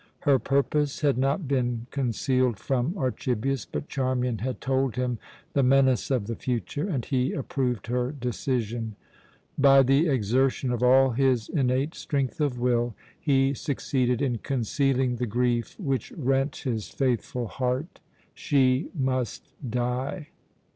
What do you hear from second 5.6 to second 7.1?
menace of the future, and